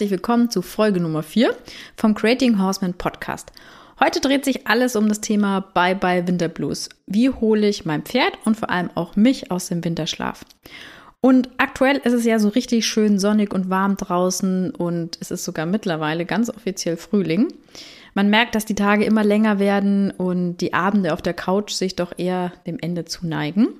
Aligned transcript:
Herzlich 0.00 0.12
willkommen 0.12 0.48
zu 0.48 0.62
Folge 0.62 1.00
Nummer 1.00 1.24
4 1.24 1.56
vom 1.96 2.14
Creating 2.14 2.62
Horseman 2.62 2.94
Podcast. 2.94 3.50
Heute 3.98 4.20
dreht 4.20 4.44
sich 4.44 4.68
alles 4.68 4.94
um 4.94 5.08
das 5.08 5.20
Thema 5.20 5.58
Bye 5.74 5.96
Bye 5.96 6.28
Winter 6.28 6.46
Blues. 6.46 6.88
Wie 7.08 7.30
hole 7.30 7.68
ich 7.68 7.84
mein 7.84 8.02
Pferd 8.02 8.38
und 8.44 8.56
vor 8.56 8.70
allem 8.70 8.90
auch 8.94 9.16
mich 9.16 9.50
aus 9.50 9.66
dem 9.66 9.84
Winterschlaf? 9.84 10.44
Und 11.20 11.48
aktuell 11.56 11.96
ist 11.96 12.12
es 12.12 12.24
ja 12.24 12.38
so 12.38 12.48
richtig 12.48 12.86
schön 12.86 13.18
sonnig 13.18 13.52
und 13.52 13.70
warm 13.70 13.96
draußen 13.96 14.70
und 14.70 15.18
es 15.20 15.32
ist 15.32 15.42
sogar 15.42 15.66
mittlerweile 15.66 16.26
ganz 16.26 16.48
offiziell 16.48 16.96
Frühling. 16.96 17.48
Man 18.14 18.30
merkt, 18.30 18.54
dass 18.54 18.64
die 18.64 18.76
Tage 18.76 19.04
immer 19.04 19.24
länger 19.24 19.58
werden 19.58 20.12
und 20.12 20.58
die 20.58 20.74
Abende 20.74 21.12
auf 21.12 21.22
der 21.22 21.34
Couch 21.34 21.72
sich 21.72 21.96
doch 21.96 22.12
eher 22.16 22.52
dem 22.68 22.78
Ende 22.78 23.04
zuneigen. 23.04 23.70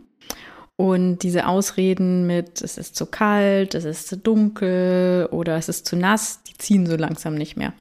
Und 0.81 1.25
diese 1.25 1.49
Ausreden 1.49 2.29
mit, 2.29 2.63
es 2.63 2.79
ist 2.79 2.95
zu 2.95 3.07
kalt, 3.07 3.75
es 3.75 3.85
ist 3.85 4.07
zu 4.07 4.17
dunkel 4.17 5.27
oder 5.33 5.57
es 5.57 5.69
ist 5.69 5.87
zu 5.87 5.97
nass, 5.97 6.45
die 6.45 6.57
ziehen 6.57 6.87
so 6.87 6.95
langsam 6.95 7.35
nicht 7.35 7.57
mehr. 7.57 7.73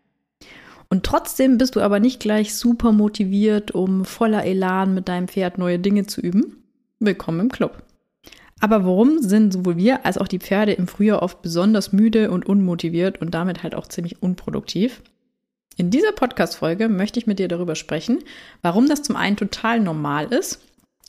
Und 0.89 1.03
trotzdem 1.03 1.59
bist 1.59 1.75
du 1.75 1.81
aber 1.81 1.99
nicht 1.99 2.19
gleich 2.19 2.55
super 2.55 2.91
motiviert, 2.91 3.69
um 3.69 4.03
voller 4.03 4.45
Elan 4.45 4.95
mit 4.95 5.09
deinem 5.09 5.27
Pferd 5.27 5.59
neue 5.59 5.77
Dinge 5.77 6.07
zu 6.07 6.21
üben. 6.21 6.63
Willkommen 6.97 7.41
im 7.41 7.51
Club. 7.51 7.83
Aber 8.61 8.83
warum 8.83 9.19
sind 9.19 9.53
sowohl 9.53 9.77
wir 9.77 10.03
als 10.03 10.17
auch 10.17 10.27
die 10.27 10.39
Pferde 10.39 10.71
im 10.71 10.87
Frühjahr 10.87 11.21
oft 11.21 11.43
besonders 11.43 11.91
müde 11.91 12.31
und 12.31 12.47
unmotiviert 12.47 13.21
und 13.21 13.35
damit 13.35 13.61
halt 13.61 13.75
auch 13.75 13.85
ziemlich 13.85 14.23
unproduktiv? 14.23 15.03
In 15.75 15.91
dieser 15.91 16.13
Podcast-Folge 16.13 16.89
möchte 16.89 17.19
ich 17.19 17.27
mit 17.27 17.37
dir 17.37 17.47
darüber 17.47 17.75
sprechen, 17.75 18.23
warum 18.63 18.87
das 18.87 19.03
zum 19.03 19.15
einen 19.15 19.37
total 19.37 19.79
normal 19.79 20.33
ist 20.33 20.61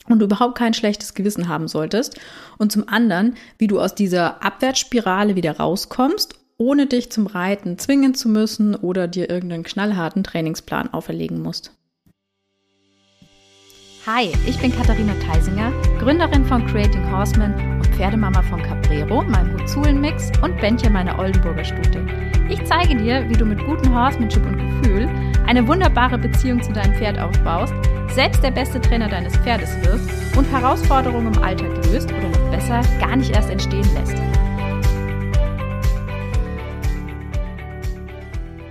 und 0.09 0.21
du 0.21 0.27
überhaupt 0.27 0.57
kein 0.57 0.75
schlechtes 0.75 1.15
Gewissen 1.15 1.49
haben 1.49 1.69
solltest. 1.69 2.19
Und 2.59 2.73
zum 2.73 2.89
anderen, 2.89 3.35
wie 3.59 3.67
du 3.67 3.81
aus 3.81 3.95
dieser 3.95 4.43
Abwärtsspirale 4.43 5.37
wieder 5.37 5.59
rauskommst, 5.59 6.35
ohne 6.59 6.87
dich 6.87 7.11
zum 7.11 7.27
Reiten 7.27 7.79
zwingen 7.79 8.15
zu 8.15 8.29
müssen 8.29 8.75
oder 8.75 9.07
dir 9.07 9.31
irgendeinen 9.31 9.63
knallharten 9.63 10.25
Trainingsplan 10.25 10.93
auferlegen 10.93 11.41
musst. 11.41 11.73
Hi, 14.07 14.33
ich 14.47 14.59
bin 14.59 14.73
Katharina 14.73 15.13
Theisinger, 15.21 15.71
Gründerin 15.99 16.45
von 16.47 16.67
Creating 16.67 17.13
Horsemen 17.13 17.53
und 17.77 17.87
Pferdemama 17.89 18.43
von 18.43 18.63
Caprero, 18.63 19.23
meinem 19.23 19.61
Huzulen-Mix 19.61 20.33
und 20.43 20.59
Bentje, 20.61 20.89
meiner 20.89 21.19
Oldenburger 21.19 21.65
Stute. 21.65 22.07
Ich 22.49 22.65
zeige 22.65 22.97
dir, 22.97 23.29
wie 23.29 23.37
du 23.37 23.45
mit 23.45 23.63
gutem 23.67 23.95
Horsemanship 23.95 24.47
und 24.47 24.57
Gefühl 24.57 25.07
eine 25.49 25.67
wunderbare 25.67 26.19
Beziehung 26.19 26.63
zu 26.63 26.73
deinem 26.73 26.95
Pferd 26.95 27.19
aufbaust– 27.19 27.75
selbst 28.15 28.43
der 28.43 28.51
beste 28.51 28.81
Trainer 28.81 29.09
deines 29.09 29.37
Pferdes 29.37 29.71
wirst 29.83 30.37
und 30.37 30.45
Herausforderungen 30.51 31.33
im 31.33 31.43
Alltag 31.43 31.71
löst 31.87 32.11
oder 32.11 32.29
noch 32.29 32.51
besser 32.51 32.81
gar 32.99 33.17
nicht 33.17 33.31
erst 33.31 33.49
entstehen 33.49 33.87
lässt. 33.95 34.17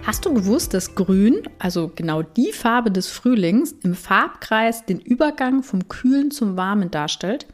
Hast 0.04 0.26
du 0.26 0.34
gewusst, 0.34 0.74
dass 0.74 0.96
Grün, 0.96 1.44
also 1.60 1.92
genau 1.96 2.22
die 2.22 2.52
Farbe 2.52 2.92
des 2.92 3.08
Frühlings, 3.08 3.72
im 3.84 3.96
Farbkreis 3.96 4.86
den 4.86 5.00
Übergang 5.00 5.64
vom 5.64 5.88
Kühlen 5.88 6.30
zum 6.32 6.58
Warmen 6.58 6.92
darstellt? 6.92 7.48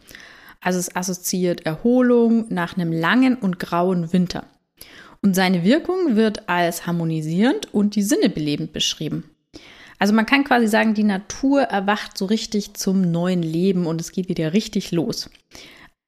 Also 0.62 0.80
es 0.80 0.96
assoziiert 0.96 1.66
Erholung 1.66 2.46
nach 2.50 2.76
einem 2.76 2.92
langen 2.92 3.36
und 3.36 3.60
grauen 3.60 4.14
Winter. 4.14 4.46
Und 5.24 5.36
seine 5.36 5.64
Wirkung 5.64 6.18
wird 6.18 6.50
als 6.50 6.86
harmonisierend 6.86 7.74
und 7.74 7.96
die 7.96 8.04
Sinne 8.04 8.30
belebend 8.30 8.74
beschrieben. 8.74 9.24
Also 9.98 10.14
man 10.14 10.26
kann 10.26 10.44
quasi 10.44 10.68
sagen, 10.68 10.96
die 10.96 11.06
Natur 11.06 11.62
erwacht 11.62 12.18
so 12.18 12.26
richtig 12.26 12.74
zum 12.74 13.02
neuen 13.10 13.42
Leben 13.42 13.86
und 13.88 14.02
es 14.02 14.12
geht 14.12 14.28
wieder 14.28 14.52
richtig 14.52 14.92
los. 14.92 15.30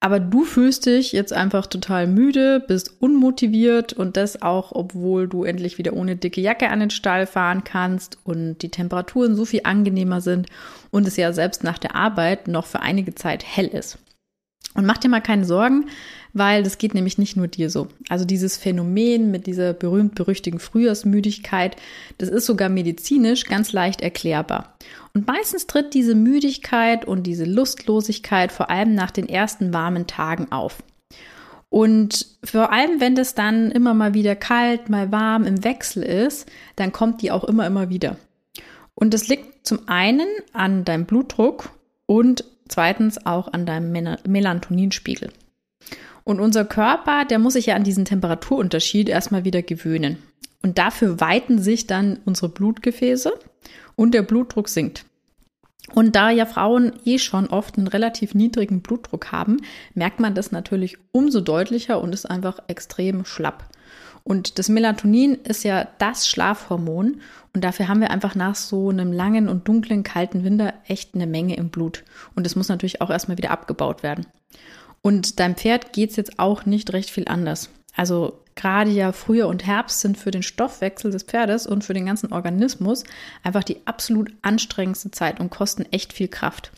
Aber 0.02 0.20
du 0.20 0.44
fühlst 0.44 0.86
dich 0.86 1.14
jetzt 1.14 1.32
einfach 1.32 1.66
total 1.66 2.08
müde, 2.08 2.60
bist 2.60 3.02
unmotiviert 3.02 3.94
und 3.94 4.18
das 4.18 4.42
auch, 4.42 4.74
obwohl 4.74 5.30
du 5.30 5.46
endlich 5.46 5.78
wieder 5.78 5.94
ohne 5.94 6.18
dicke 6.18 6.42
Jacke 6.42 6.70
an 6.70 6.82
den 6.82 6.90
Stall 6.90 7.26
fahren 7.26 7.64
kannst 7.64 8.18
und 8.26 8.58
die 8.64 8.70
Temperaturen 8.70 9.36
so 9.36 9.46
viel 9.46 9.62
angenehmer 9.64 10.20
sind 10.20 10.48
und 10.92 11.08
es 11.08 11.16
ja 11.16 11.32
selbst 11.32 11.64
nach 11.64 11.78
der 11.78 11.96
Arbeit 11.96 12.50
noch 12.50 12.66
für 12.66 12.82
einige 12.82 13.16
Zeit 13.16 13.46
hell 13.46 13.68
ist. 13.68 13.98
Und 14.74 14.86
mach 14.86 14.98
dir 14.98 15.10
mal 15.10 15.22
keine 15.22 15.46
Sorgen, 15.46 15.86
weil 16.34 16.64
das 16.64 16.78
geht 16.78 16.94
nämlich 16.94 17.18
nicht 17.18 17.38
nur 17.38 17.48
dir 17.48 17.70
so. 17.70 17.88
Also 18.10 18.26
dieses 18.26 18.58
Phänomen 18.58 19.32
mit 19.32 19.48
dieser 19.48 19.72
berühmt-berüchtigen 19.72 20.60
Frühjahrsmüdigkeit, 20.60 21.78
das 22.18 22.28
ist 22.28 22.46
sogar 22.46 22.68
medizinisch 22.68 23.46
ganz 23.46 23.72
leicht 23.72 24.02
erklärbar. 24.02 24.76
Und 25.14 25.28
meistens 25.28 25.66
tritt 25.66 25.94
diese 25.94 26.14
Müdigkeit 26.14 27.06
und 27.06 27.24
diese 27.24 27.46
Lustlosigkeit 27.46 28.52
vor 28.52 28.70
allem 28.70 28.96
nach 28.96 29.12
den 29.12 29.30
ersten 29.30 29.74
warmen 29.74 30.08
Tagen 30.08 30.52
auf. 30.52 30.84
Und 31.70 32.28
vor 32.44 32.72
allem, 32.72 33.00
wenn 33.00 33.16
das 33.16 33.34
dann 33.34 33.72
immer 33.72 33.94
mal 33.94 34.14
wieder 34.14 34.36
kalt, 34.36 34.90
mal 34.90 35.12
warm 35.12 35.46
im 35.46 35.64
Wechsel 35.64 36.04
ist, 36.04 36.50
dann 36.76 36.92
kommt 36.92 37.22
die 37.22 37.32
auch 37.32 37.44
immer, 37.46 37.66
immer 37.66 37.90
wieder. 37.90 38.18
Und 38.94 39.14
das 39.14 39.28
liegt 39.28 39.68
zum 39.68 39.88
einen 39.88 40.28
an 40.54 40.86
deinem 40.86 41.06
Blutdruck 41.06 41.70
und 42.06 42.46
zweitens 42.68 43.26
auch 43.26 43.52
an 43.54 43.66
deinem 43.66 44.18
Melatoninspiegel. 44.28 45.32
Und 46.24 46.40
unser 46.40 46.66
Körper, 46.66 47.26
der 47.26 47.40
muss 47.40 47.54
sich 47.54 47.68
ja 47.68 47.76
an 47.76 47.84
diesen 47.84 48.06
Temperaturunterschied 48.06 49.10
erstmal 49.10 49.46
wieder 49.46 49.62
gewöhnen. 49.62 50.18
Und 50.64 50.80
dafür 50.80 51.20
weiten 51.22 51.60
sich 51.60 51.86
dann 51.86 52.20
unsere 52.26 52.50
Blutgefäße 52.50 53.32
und 53.96 54.14
der 54.14 54.24
Blutdruck 54.24 54.68
sinkt. 54.68 55.06
Und 55.94 56.16
da 56.16 56.32
ja 56.32 56.48
Frauen 56.48 56.94
eh 57.06 57.20
schon 57.20 57.48
oft 57.48 57.78
einen 57.78 57.88
relativ 57.88 58.34
niedrigen 58.34 58.82
Blutdruck 58.82 59.32
haben, 59.32 59.62
merkt 59.94 60.20
man 60.20 60.34
das 60.34 60.52
natürlich 60.52 60.98
umso 61.12 61.42
deutlicher 61.42 62.02
und 62.02 62.14
ist 62.14 62.26
einfach 62.26 62.58
extrem 62.68 63.26
schlapp. 63.26 63.70
Und 64.28 64.58
das 64.58 64.70
Melatonin 64.70 65.36
ist 65.36 65.64
ja 65.64 65.88
das 66.00 66.28
Schlafhormon 66.28 67.22
und 67.54 67.64
dafür 67.64 67.88
haben 67.88 68.02
wir 68.02 68.10
einfach 68.10 68.34
nach 68.34 68.56
so 68.56 68.90
einem 68.90 69.14
langen 69.14 69.48
und 69.48 69.68
dunklen, 69.68 70.02
kalten 70.02 70.44
Winter 70.44 70.74
echt 70.88 71.14
eine 71.14 71.28
Menge 71.28 71.56
im 71.56 71.70
Blut. 71.70 72.04
Und 72.36 72.44
das 72.44 72.56
muss 72.56 72.68
natürlich 72.68 73.02
auch 73.02 73.12
erstmal 73.12 73.38
wieder 73.38 73.52
abgebaut 73.52 74.02
werden. 74.02 74.26
Und 75.04 75.40
deinem 75.40 75.56
Pferd 75.56 75.94
geht 75.94 76.10
es 76.10 76.16
jetzt 76.16 76.40
auch 76.40 76.66
nicht 76.66 76.92
recht 76.92 77.12
viel 77.12 77.28
anders. 77.28 77.70
Also 77.96 78.40
gerade 78.56 78.90
ja 78.90 79.12
Frühjahr 79.12 79.50
und 79.50 79.66
Herbst 79.66 80.00
sind 80.00 80.18
für 80.18 80.32
den 80.32 80.44
Stoffwechsel 80.44 81.12
des 81.12 81.24
Pferdes 81.24 81.68
und 81.68 81.84
für 81.84 81.94
den 81.94 82.06
ganzen 82.06 82.32
Organismus 82.32 83.04
einfach 83.44 83.64
die 83.64 83.86
absolut 83.86 84.32
anstrengendste 84.42 85.12
Zeit 85.12 85.40
und 85.40 85.50
kosten 85.50 85.86
echt 85.92 86.14
viel 86.14 86.28
Kraft. 86.28 86.72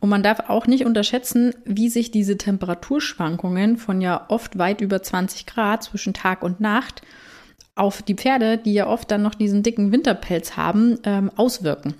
Und 0.00 0.08
man 0.08 0.22
darf 0.22 0.48
auch 0.48 0.66
nicht 0.66 0.84
unterschätzen, 0.84 1.54
wie 1.64 1.88
sich 1.88 2.10
diese 2.10 2.36
Temperaturschwankungen 2.36 3.76
von 3.76 4.00
ja 4.00 4.26
oft 4.28 4.58
weit 4.58 4.80
über 4.80 5.02
20 5.02 5.46
Grad 5.46 5.84
zwischen 5.84 6.12
Tag 6.12 6.42
und 6.42 6.60
Nacht 6.60 7.02
auf 7.74 8.02
die 8.02 8.14
Pferde, 8.14 8.58
die 8.58 8.74
ja 8.74 8.86
oft 8.86 9.10
dann 9.10 9.22
noch 9.22 9.34
diesen 9.34 9.62
dicken 9.62 9.92
Winterpelz 9.92 10.56
haben, 10.56 10.98
ähm, 11.04 11.30
auswirken. 11.36 11.94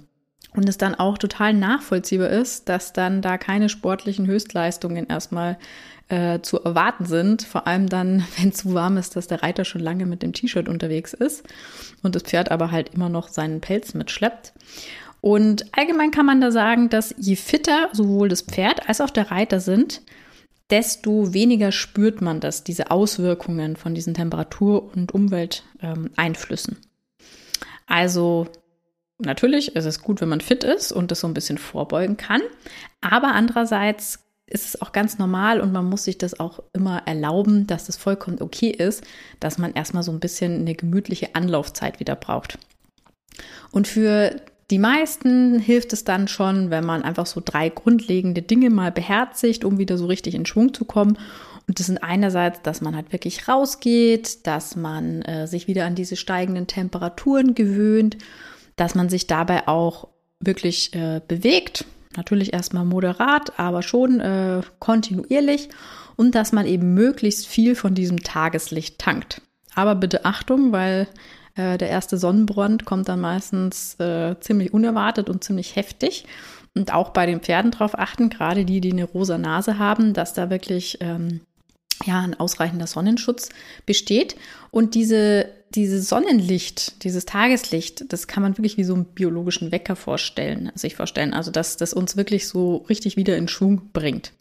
Und 0.55 0.69
es 0.69 0.77
dann 0.77 0.95
auch 0.95 1.17
total 1.17 1.55
nachvollziehbar 1.55 2.29
ist, 2.29 2.69
dass 2.69 2.93
dann 2.93 3.23
da 3.23 3.39
keine 3.39 3.69
sportlichen 3.69 4.27
Höchstleistungen 4.27 5.07
erstmal 5.07 5.57
äh, 6.09 6.41
zu 6.43 6.63
erwarten 6.63 7.07
sind. 7.07 7.43
Vor 7.43 7.67
allem 7.67 7.89
dann, 7.89 8.25
wenn 8.37 8.53
zu 8.53 8.75
warm 8.75 8.97
ist, 8.99 9.17
dass 9.17 9.29
der 9.29 9.43
Reiter 9.43 9.65
schon 9.65 9.81
lange 9.81 10.07
mit 10.07 10.23
dem 10.23 10.33
T-Shirt 10.33 10.69
unterwegs 10.69 11.15
ist 11.15 11.45
und 12.03 12.15
das 12.15 12.25
Pferd 12.25 12.51
aber 12.51 12.71
halt 12.71 12.95
immer 12.95 13.09
noch 13.09 13.29
seinen 13.29 13.61
Pelz 13.61 13.95
mitschleppt. 13.95 14.53
Und 15.23 15.67
allgemein 15.73 16.11
kann 16.11 16.27
man 16.27 16.41
da 16.41 16.51
sagen, 16.51 16.89
dass 16.89 17.15
je 17.17 17.37
fitter 17.37 17.89
sowohl 17.93 18.29
das 18.29 18.43
Pferd 18.43 18.89
als 18.89 19.01
auch 19.01 19.11
der 19.11 19.31
Reiter 19.31 19.61
sind, 19.61 20.03
desto 20.69 21.33
weniger 21.33 21.71
spürt 21.71 22.21
man 22.21 22.41
das, 22.41 22.65
diese 22.65 22.91
Auswirkungen 22.91 23.77
von 23.77 23.95
diesen 23.95 24.15
Temperatur- 24.15 24.91
und 24.95 25.13
Umwelteinflüssen. 25.13 26.77
Ähm, 26.77 26.91
also 27.87 28.49
natürlich 29.25 29.75
ist 29.75 29.85
es 29.85 30.03
gut, 30.03 30.21
wenn 30.21 30.29
man 30.29 30.41
fit 30.41 30.65
ist 30.65 30.93
und 30.93 31.11
das 31.11 31.21
so 31.21 31.27
ein 31.27 31.35
bisschen 31.35 31.59
vorbeugen 31.59 32.17
kann. 32.17 32.43
Aber 33.01 33.29
andererseits 33.29 34.21
ist 34.47 34.67
es 34.67 34.83
auch 34.83 34.93
ganz 34.93 35.19
normal 35.19 35.61
und 35.61 35.73
man 35.73 35.87
muss 35.87 36.05
sich 36.05 36.19
das 36.19 36.39
auch 36.39 36.63
immer 36.73 37.03
erlauben, 37.07 37.67
dass 37.67 37.87
das 37.87 37.97
vollkommen 37.97 38.41
okay 38.41 38.71
ist, 38.71 39.03
dass 39.41 39.59
man 39.59 39.73
erstmal 39.73 40.03
so 40.03 40.13
ein 40.13 40.21
bisschen 40.21 40.61
eine 40.61 40.75
gemütliche 40.75 41.35
Anlaufzeit 41.35 42.01
wieder 42.01 42.17
braucht. 42.17 42.59
Und 43.71 43.89
für 43.89 44.37
die 44.71 44.79
meisten 44.79 45.59
hilft 45.59 45.93
es 45.93 46.05
dann 46.05 46.29
schon, 46.29 46.71
wenn 46.71 46.85
man 46.85 47.03
einfach 47.03 47.27
so 47.27 47.43
drei 47.45 47.69
grundlegende 47.69 48.43
Dinge 48.43 48.71
mal 48.71 48.93
beherzigt, 48.93 49.65
um 49.65 49.79
wieder 49.79 49.97
so 49.97 50.07
richtig 50.07 50.35
in 50.35 50.47
Schwung 50.47 50.75
zu 50.75 50.85
kommen. 50.85 51.19
Und 51.67 51.79
das 51.79 51.87
sind 51.87 52.03
einerseits, 52.03 52.63
dass 52.63 52.81
man 52.81 52.97
halt 52.97 53.13
wirklich 53.13 53.49
rausgeht, 53.49 54.47
dass 54.47 54.77
man 54.77 55.23
äh, 55.23 55.47
sich 55.47 55.67
wieder 55.67 55.87
an 55.87 55.95
diese 55.95 56.17
steigenden 56.17 56.67
Temperaturen 56.67 57.55
gewöhnt 57.55 58.19
dass 58.83 58.97
man 58.97 59.09
sich 59.09 59.29
dabei 59.29 59.69
auch 59.69 60.09
wirklich 60.41 60.93
äh, 60.93 61.21
bewegt. 61.29 61.85
Natürlich 62.17 62.53
erstmal 62.53 62.85
moderat, 62.85 63.57
aber 63.57 63.81
schon 63.81 64.19
äh, 64.19 64.61
kontinuierlich 64.81 65.69
und 66.17 66.35
dass 66.35 66.51
man 66.51 66.67
eben 66.67 66.93
möglichst 66.93 67.47
viel 67.47 67.77
von 67.77 67.95
diesem 67.95 68.25
Tageslicht 68.25 68.99
tankt. 68.99 69.41
Aber 69.77 69.95
bitte 69.95 70.25
Achtung, 70.25 70.73
weil 70.73 71.07
äh, 71.55 71.79
der 71.79 71.91
erste 71.91 72.19
Sonnenbrand 72.19 72.85
kommt 72.85 73.09
dann 73.09 73.21
meistens 73.21 73.95
äh, 74.01 74.35
ziemlich 74.41 74.75
unerwartet 74.75 75.31
und 75.31 75.45
ziemlich 75.45 75.77
heftig. 75.77 76.25
Und 76.75 76.93
auch 76.93 77.11
bei 77.11 77.25
den 77.25 77.39
Pferden 77.39 77.71
darauf 77.71 77.97
achten, 77.97 78.31
gerade 78.31 78.65
die, 78.65 78.81
die 78.81 78.91
eine 78.91 79.05
rosa 79.05 79.39
Nase 79.39 79.79
haben, 79.79 80.13
dass 80.13 80.35
da 80.35 80.51
wirklich 80.51 80.99
ähm, 81.01 81.43
ja, 82.05 82.19
ein 82.19 82.39
ausreichender 82.39 82.89
Sonnenschutz 82.89 83.51
besteht. 83.87 84.35
Und 84.73 84.97
diese 84.97 85.47
dieses 85.75 86.09
Sonnenlicht, 86.09 87.03
dieses 87.05 87.25
Tageslicht, 87.25 88.13
das 88.13 88.27
kann 88.27 88.43
man 88.43 88.57
wirklich 88.59 88.77
wie 88.77 88.85
so 88.85 88.95
einen 88.95 89.05
biologischen 89.05 89.73
Wecker 89.73 89.97
vorstellen, 89.97 90.71
sich 90.75 90.97
vorstellen. 90.97 91.35
Also, 91.35 91.51
dass 91.51 91.77
das 91.77 91.95
uns 91.95 92.17
wirklich 92.17 92.49
so 92.49 92.77
richtig 92.89 93.17
wieder 93.17 93.37
in 93.37 93.49
Schwung 93.49 93.91
bringt. 93.93 94.33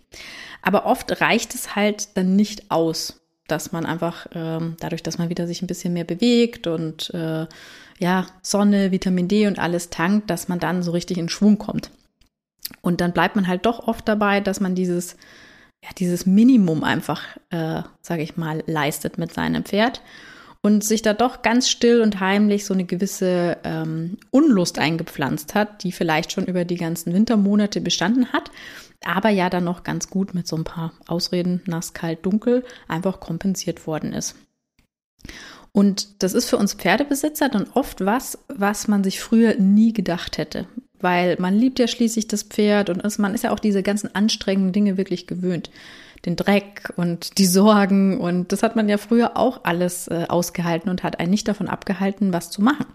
Aber 0.62 0.86
oft 0.86 1.22
reicht 1.22 1.56
es 1.56 1.76
halt 1.76 2.16
dann 2.16 2.36
nicht 2.36 2.70
aus, 2.70 3.22
dass 3.48 3.72
man 3.72 3.86
einfach 3.86 4.28
ähm, 4.34 4.76
dadurch, 4.80 5.04
dass 5.04 5.18
man 5.18 5.30
wieder 5.30 5.48
sich 5.48 5.62
ein 5.62 5.68
bisschen 5.68 5.94
mehr 5.94 6.04
bewegt 6.04 6.68
und 6.68 7.14
äh, 7.14 7.48
ja, 8.00 8.28
Sonne, 8.42 8.92
Vitamin 8.92 9.28
D 9.28 9.48
und 9.48 9.60
alles 9.60 9.90
tankt, 9.90 10.30
dass 10.30 10.48
man 10.48 10.60
dann 10.60 10.84
so 10.84 10.92
richtig 10.92 11.18
in 11.18 11.30
Schwung 11.30 11.58
kommt. 11.58 11.92
Und 12.82 13.02
dann 13.02 13.14
bleibt 13.14 13.36
man 13.36 13.48
halt 13.48 13.66
doch 13.66 13.88
oft 13.88 14.08
dabei, 14.08 14.40
dass 14.40 14.60
man 14.60 14.76
dieses, 14.76 15.18
ja, 15.84 15.90
dieses 15.98 16.26
Minimum 16.26 16.84
einfach, 16.84 17.24
äh, 17.50 17.84
sage 18.02 18.24
ich 18.24 18.38
mal, 18.38 18.64
leistet 18.66 19.18
mit 19.18 19.34
seinem 19.34 19.66
Pferd 19.66 20.02
und 20.62 20.84
sich 20.84 21.02
da 21.02 21.14
doch 21.14 21.42
ganz 21.42 21.70
still 21.70 22.02
und 22.02 22.20
heimlich 22.20 22.66
so 22.66 22.74
eine 22.74 22.86
gewisse 22.86 23.58
ähm, 23.64 24.18
Unlust 24.30 24.78
eingepflanzt 24.78 25.56
hat, 25.56 25.84
die 25.84 25.92
vielleicht 25.92 26.32
schon 26.32 26.46
über 26.46 26.66
die 26.66 26.78
ganzen 26.78 27.14
Wintermonate 27.14 27.82
bestanden 27.82 28.32
hat, 28.32 28.52
aber 29.04 29.30
ja 29.30 29.50
dann 29.50 29.64
noch 29.64 29.84
ganz 29.84 30.10
gut 30.10 30.34
mit 30.36 30.48
so 30.48 30.56
ein 30.56 30.64
paar 30.64 30.94
Ausreden, 31.08 31.62
nass, 31.66 31.94
kalt, 31.94 32.26
dunkel, 32.26 32.64
einfach 32.88 33.20
kompensiert 33.20 33.88
worden 33.88 34.14
ist. 34.14 34.36
Und 35.72 36.22
das 36.22 36.34
ist 36.34 36.50
für 36.50 36.58
uns 36.58 36.74
Pferdebesitzer 36.74 37.50
dann 37.50 37.68
oft 37.74 38.06
was, 38.06 38.38
was 38.48 38.88
man 38.88 39.04
sich 39.04 39.20
früher 39.20 39.56
nie 39.56 39.94
gedacht 39.94 40.38
hätte. 40.38 40.68
Weil 41.00 41.38
man 41.40 41.58
liebt 41.58 41.80
ja 41.80 41.88
schließlich 41.88 42.28
das 42.28 42.44
Pferd 42.44 42.90
und 42.92 43.20
man 43.20 43.34
ist 43.34 43.44
ja 43.44 43.52
auch 43.52 43.60
diese 43.60 43.82
ganzen 43.82 44.14
anstrengenden 44.14 44.74
Dinge 44.74 44.98
wirklich 44.98 45.26
gewöhnt 45.26 45.72
den 46.26 46.36
Dreck 46.36 46.94
und 46.96 47.38
die 47.38 47.46
Sorgen. 47.46 48.20
Und 48.20 48.52
das 48.52 48.64
hat 48.64 48.76
man 48.76 48.90
ja 48.90 48.98
früher 48.98 49.38
auch 49.38 49.62
alles 49.64 50.08
äh, 50.08 50.26
ausgehalten 50.28 50.90
und 50.90 51.04
hat 51.04 51.20
einen 51.20 51.32
nicht 51.32 51.48
davon 51.48 51.68
abgehalten, 51.68 52.34
was 52.34 52.52
zu 52.52 52.62
machen. 52.62 52.86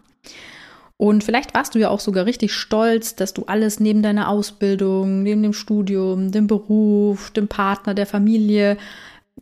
Und 0.98 1.24
vielleicht 1.24 1.52
warst 1.54 1.74
du 1.74 1.78
ja 1.78 1.90
auch 1.90 2.00
sogar 2.00 2.24
richtig 2.24 2.54
stolz, 2.54 3.16
dass 3.16 3.34
du 3.34 3.44
alles 3.44 3.80
neben 3.80 4.02
deiner 4.02 4.28
Ausbildung, 4.28 5.22
neben 5.22 5.42
dem 5.42 5.52
Studium, 5.52 6.32
dem 6.32 6.46
Beruf, 6.46 7.30
dem 7.30 7.48
Partner, 7.48 7.92
der 7.92 8.06
Familie 8.06 8.78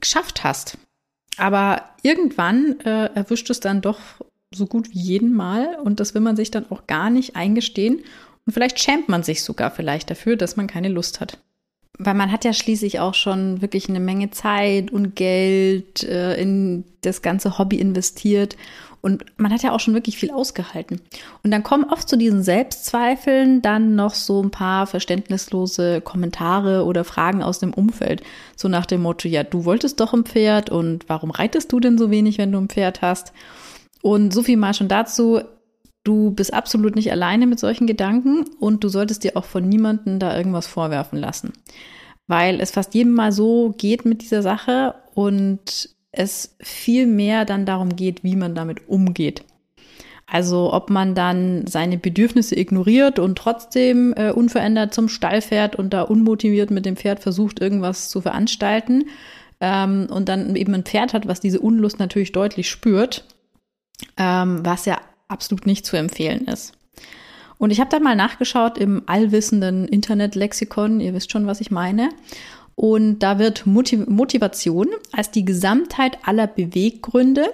geschafft 0.01 0.43
hast. 0.43 0.79
Aber 1.37 1.83
irgendwann 2.03 2.81
äh, 2.81 3.07
erwischt 3.15 3.51
es 3.51 3.61
dann 3.61 3.83
doch 3.83 4.01
so 4.53 4.67
gut 4.67 4.91
wie 4.91 4.99
jeden 4.99 5.33
Mal 5.33 5.77
und 5.83 6.01
das 6.01 6.15
will 6.15 6.21
man 6.21 6.37
sich 6.37 6.51
dann 6.51 6.71
auch 6.71 6.87
gar 6.87 7.11
nicht 7.11 7.37
eingestehen. 7.37 8.01
Und 8.47 8.53
vielleicht 8.53 8.81
schämt 8.81 9.09
man 9.09 9.23
sich 9.23 9.43
sogar 9.43 9.71
vielleicht 9.71 10.11
dafür, 10.11 10.37
dass 10.37 10.57
man 10.57 10.67
keine 10.67 10.89
Lust 10.89 11.21
hat 11.21 11.39
weil 11.99 12.15
man 12.15 12.33
hat 12.33 12.45
ja 12.45 12.53
schließlich 12.53 13.01
auch 13.01 13.15
schon 13.15 13.63
wirklich 13.63 13.89
eine 13.89 14.01
Menge 14.01 14.31
Zeit 14.31 14.91
und 14.91 15.15
Geld 15.15 16.03
äh, 16.03 16.41
in 16.41 16.85
das 17.03 17.23
ganze 17.23 17.59
Hobby 17.59 17.79
investiert 17.79 18.57
und 19.05 19.23
man 19.37 19.53
hat 19.53 19.63
ja 19.63 19.73
auch 19.73 19.81
schon 19.81 19.93
wirklich 19.93 20.17
viel 20.17 20.31
ausgehalten. 20.31 20.99
Und 21.43 21.51
dann 21.51 21.63
kommen 21.63 21.85
oft 21.85 22.09
zu 22.09 22.17
diesen 22.17 22.43
Selbstzweifeln 22.43 23.61
dann 23.61 23.97
noch 23.97 24.15
so 24.15 24.43
ein 24.43 24.51
paar 24.51 24.87
verständnislose 24.87 26.01
Kommentare 26.01 26.87
oder 26.87 27.05
Fragen 27.05 27.43
aus 27.43 27.59
dem 27.59 27.75
Umfeld. 27.75 28.23
So 28.57 28.69
nach 28.69 28.87
dem 28.87 29.03
Motto, 29.03 29.29
ja, 29.29 29.43
du 29.43 29.67
wolltest 29.67 30.01
doch 30.01 30.15
ein 30.15 30.25
Pferd 30.25 30.71
und 30.71 31.07
warum 31.07 31.31
reitest 31.31 31.71
du 31.71 31.81
denn 31.81 31.99
so 31.99 32.11
wenig, 32.11 32.39
wenn 32.39 32.51
du 32.51 32.57
ein 32.57 32.71
Pferd 32.71 33.03
hast? 33.03 33.35
Und 34.01 34.33
so 34.33 34.43
viel 34.43 34.57
mal 34.57 34.73
schon 34.73 34.89
dazu. 34.89 35.43
Du 36.05 36.31
bist 36.31 36.53
absolut 36.53 36.97
nicht 36.97 37.11
alleine 37.11 37.47
mit 37.47 37.59
solchen 37.59 37.87
Gedanken 37.87 38.45
und 38.61 38.85
du 38.85 38.89
solltest 38.89 39.25
dir 39.25 39.37
auch 39.37 39.45
von 39.45 39.67
niemandem 39.67 40.19
da 40.19 40.37
irgendwas 40.37 40.67
vorwerfen 40.67 41.19
lassen. 41.19 41.55
Weil 42.27 42.61
es 42.61 42.71
fast 42.71 42.95
jedem 42.95 43.13
mal 43.13 43.33
so 43.33 43.75
geht 43.77 44.05
mit 44.05 44.21
dieser 44.23 44.43
Sache 44.43 44.95
und 45.15 45.89
es 46.13 46.57
viel 46.61 47.07
mehr 47.07 47.45
dann 47.47 47.67
darum 47.67 47.97
geht, 47.97 48.23
wie 48.23 48.37
man 48.37 48.55
damit 48.55 48.89
umgeht. 48.89 49.45
Also 50.27 50.73
ob 50.73 50.91
man 50.91 51.15
dann 51.15 51.67
seine 51.67 51.99
Bedürfnisse 51.99 52.59
ignoriert 52.59 53.19
und 53.19 53.37
trotzdem 53.37 54.15
äh, 54.17 54.31
unverändert 54.31 54.95
zum 54.95 55.09
Stall 55.09 55.41
fährt 55.41 55.77
und 55.77 55.93
da 55.93 56.03
unmotiviert 56.03 56.71
mit 56.71 56.87
dem 56.87 56.97
Pferd 56.97 57.21
versucht, 57.21 57.61
irgendwas 57.61 58.09
zu 58.09 58.21
veranstalten 58.21 59.05
ähm, 59.61 60.07
und 60.11 60.29
dann 60.29 60.57
eben 60.57 60.75
ein 60.75 60.85
Pferd 60.85 61.13
hat, 61.13 61.27
was 61.27 61.41
diese 61.41 61.61
Unlust 61.61 61.99
natürlich 61.99 62.33
deutlich 62.33 62.71
spürt, 62.71 63.25
ähm, 64.17 64.61
was 64.65 64.87
ja 64.87 64.99
absolut 65.35 65.67
nicht 65.67 65.85
zu 65.85 65.97
empfehlen 65.97 66.47
ist. 66.47 66.73
Und 67.59 67.71
ich 67.71 67.81
habe 67.81 67.91
dann 67.91 68.03
mal 68.03 68.17
nachgeschaut 68.17 68.79
im 68.79 69.03
allwissenden 69.07 69.87
Internetlexikon, 69.87 71.01
ihr 71.01 71.15
wisst 71.15 71.31
schon, 71.31 71.47
was 71.47 71.61
ich 71.61 71.71
meine. 71.71 72.09
Und 72.75 73.21
da 73.21 73.39
wird 73.39 73.67
Motiv 73.67 74.07
Motivation 74.09 74.89
als 75.13 75.31
die 75.31 75.45
Gesamtheit 75.45 76.19
aller 76.23 76.47
Beweggründe, 76.47 77.53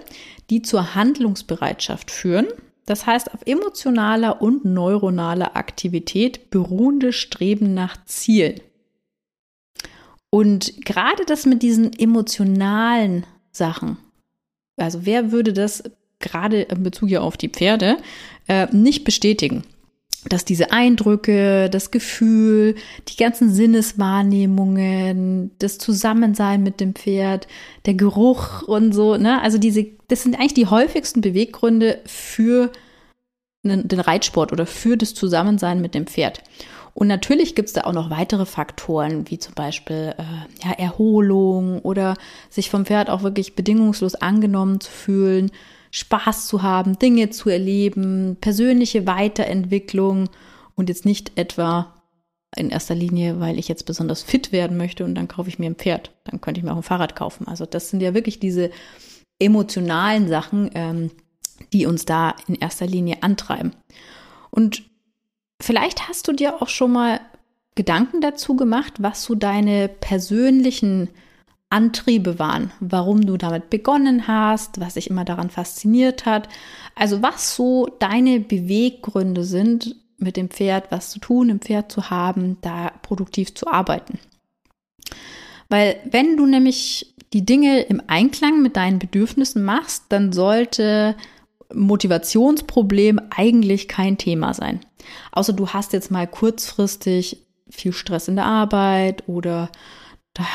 die 0.49 0.63
zur 0.63 0.95
Handlungsbereitschaft 0.95 2.11
führen, 2.11 2.47
das 2.87 3.07
heißt 3.07 3.35
auf 3.35 3.41
emotionaler 3.47 4.41
und 4.41 4.65
neuronaler 4.65 5.57
Aktivität 5.57 6.51
beruhende 6.51 7.13
Streben 7.13 7.75
nach 7.75 8.05
Zielen. 8.07 8.61
Und 10.31 10.85
gerade 10.85 11.25
das 11.27 11.45
mit 11.45 11.63
diesen 11.63 11.93
emotionalen 11.93 13.27
Sachen, 13.53 13.99
also 14.77 15.05
wer 15.05 15.33
würde 15.33 15.53
das 15.53 15.83
gerade 16.21 16.63
in 16.63 16.83
Bezug 16.83 17.11
ja 17.11 17.21
auf 17.21 17.37
die 17.37 17.49
Pferde, 17.49 17.97
äh, 18.47 18.67
nicht 18.73 19.05
bestätigen. 19.05 19.65
Dass 20.29 20.45
diese 20.45 20.71
Eindrücke, 20.71 21.71
das 21.71 21.91
Gefühl, 21.91 22.75
die 23.09 23.17
ganzen 23.17 23.51
Sinneswahrnehmungen, 23.51 25.51
das 25.59 25.79
Zusammensein 25.79 26.63
mit 26.63 26.79
dem 26.79 26.95
Pferd, 26.95 27.49
der 27.87 27.95
Geruch 27.95 28.61
und 28.63 28.93
so, 28.93 29.17
ne, 29.17 29.41
also 29.41 29.57
diese, 29.57 29.87
das 30.09 30.23
sind 30.23 30.35
eigentlich 30.35 30.53
die 30.53 30.67
häufigsten 30.67 31.23
Beweggründe 31.23 32.01
für 32.05 32.71
den 33.63 34.01
Reitsport 34.01 34.53
oder 34.53 34.67
für 34.67 34.97
das 34.97 35.15
Zusammensein 35.15 35.81
mit 35.81 35.95
dem 35.95 36.07
Pferd. 36.07 36.43
Und 36.95 37.07
natürlich 37.07 37.55
gibt 37.55 37.69
es 37.69 37.73
da 37.73 37.83
auch 37.83 37.93
noch 37.93 38.11
weitere 38.11 38.47
Faktoren, 38.47 39.31
wie 39.31 39.39
zum 39.39 39.55
Beispiel 39.55 40.15
äh, 40.19 40.67
ja, 40.67 40.73
Erholung 40.73 41.79
oder 41.81 42.15
sich 42.49 42.69
vom 42.69 42.85
Pferd 42.85 43.11
auch 43.11 43.23
wirklich 43.23 43.55
bedingungslos 43.55 44.17
angenommen 44.17 44.81
zu 44.81 44.91
fühlen, 44.91 45.51
Spaß 45.91 46.47
zu 46.47 46.63
haben, 46.63 46.99
Dinge 46.99 47.31
zu 47.31 47.49
erleben, 47.49 48.37
persönliche 48.41 49.07
Weiterentwicklung 49.07 50.29
und 50.75 50.89
jetzt 50.89 51.05
nicht 51.05 51.33
etwa 51.37 52.01
in 52.57 52.71
erster 52.71 52.95
Linie, 52.95 53.39
weil 53.41 53.59
ich 53.59 53.69
jetzt 53.69 53.87
besonders 53.87 54.23
fit 54.23 54.53
werden 54.53 54.77
möchte 54.77 55.05
und 55.05 55.15
dann 55.15 55.29
kaufe 55.29 55.49
ich 55.49 55.59
mir 55.59 55.67
ein 55.67 55.77
Pferd. 55.77 56.13
Dann 56.25 56.41
könnte 56.41 56.59
ich 56.59 56.65
mir 56.65 56.73
auch 56.73 56.79
ein 56.79 56.83
Fahrrad 56.83 57.15
kaufen. 57.15 57.47
Also 57.47 57.65
das 57.65 57.91
sind 57.91 58.01
ja 58.01 58.15
wirklich 58.15 58.41
diese 58.41 58.71
emotionalen 59.39 60.29
Sachen, 60.29 60.71
ähm, 60.75 61.11
die 61.73 61.87
uns 61.87 62.05
da 62.05 62.35
in 62.49 62.55
erster 62.55 62.87
Linie 62.87 63.23
antreiben. 63.23 63.73
Und 64.51 64.83
vielleicht 65.61 66.09
hast 66.09 66.27
du 66.27 66.33
dir 66.33 66.61
auch 66.61 66.69
schon 66.69 66.93
mal 66.93 67.21
Gedanken 67.77 68.21
dazu 68.21 68.57
gemacht, 68.57 68.95
was 68.99 69.23
so 69.23 69.35
deine 69.35 69.89
persönlichen 69.89 71.09
Antriebe 71.71 72.41
waren, 72.41 72.73
warum 72.81 73.25
du 73.25 73.37
damit 73.37 73.71
begonnen 73.71 74.27
hast, 74.27 74.81
was 74.81 74.95
dich 74.95 75.09
immer 75.09 75.25
daran 75.25 75.51
fasziniert 75.51 76.27
hat. 76.27 76.49
Also 76.97 77.23
was 77.23 77.55
so 77.55 77.87
deine 78.01 78.41
Beweggründe 78.41 79.45
sind, 79.45 79.95
mit 80.19 80.37
dem 80.37 80.51
Pferd 80.51 80.91
was 80.91 81.11
zu 81.11 81.21
tun, 81.21 81.49
im 81.49 81.61
Pferd 81.61 81.91
zu 81.91 82.11
haben, 82.11 82.59
da 82.61 82.91
produktiv 83.03 83.55
zu 83.55 83.69
arbeiten. 83.69 84.19
Weil 85.69 85.97
wenn 86.11 86.37
du 86.37 86.45
nämlich 86.45 87.15
die 87.33 87.47
Dinge 87.47 87.83
im 87.83 88.03
Einklang 88.09 88.61
mit 88.61 88.77
deinen 88.77 88.99
Bedürfnissen 88.99 89.63
machst, 89.63 90.07
dann 90.09 90.33
sollte 90.33 91.15
Motivationsproblem 91.73 93.21
eigentlich 93.31 93.87
kein 93.87 94.19
Thema 94.19 94.55
sein. 94.55 94.81
Außer 95.31 95.53
du 95.53 95.69
hast 95.69 95.93
jetzt 95.93 96.11
mal 96.11 96.27
kurzfristig 96.27 97.47
viel 97.71 97.93
Stress 97.93 98.27
in 98.27 98.35
der 98.35 98.47
Arbeit 98.47 99.29
oder 99.29 99.71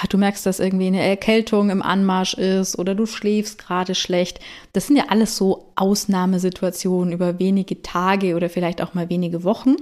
du 0.10 0.18
merkst, 0.18 0.46
dass 0.46 0.60
irgendwie 0.60 0.88
eine 0.88 1.02
Erkältung 1.02 1.70
im 1.70 1.82
Anmarsch 1.82 2.34
ist 2.36 2.78
oder 2.78 2.96
du 2.96 3.06
schläfst 3.06 3.58
gerade 3.58 3.96
schlecht. 3.96 4.40
Das 4.74 4.88
sind 4.88 4.96
ja 4.96 5.06
alles 5.10 5.38
so 5.38 5.72
Ausnahmesituationen 5.76 7.14
über 7.14 7.40
wenige 7.40 7.82
Tage 7.82 8.36
oder 8.36 8.50
vielleicht 8.50 8.82
auch 8.82 8.94
mal 8.94 9.10
wenige 9.10 9.44
Wochen. 9.44 9.76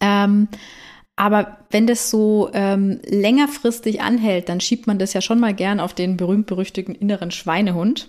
Ähm, 0.00 0.48
aber 1.16 1.58
wenn 1.70 1.86
das 1.86 2.10
so 2.10 2.50
ähm, 2.52 3.00
längerfristig 3.04 4.00
anhält, 4.00 4.48
dann 4.48 4.60
schiebt 4.60 4.86
man 4.86 4.98
das 4.98 5.12
ja 5.12 5.20
schon 5.20 5.40
mal 5.40 5.52
gern 5.52 5.80
auf 5.80 5.92
den 5.92 6.16
berühmt-berüchtigten 6.16 6.94
inneren 6.94 7.30
Schweinehund, 7.30 8.08